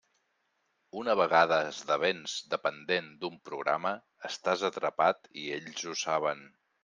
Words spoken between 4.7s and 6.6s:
atrapat i ells ho saben.